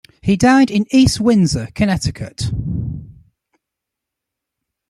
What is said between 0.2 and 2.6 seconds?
He died in East Windsor, Connecticut.